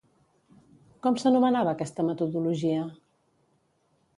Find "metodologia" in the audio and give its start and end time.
2.09-2.87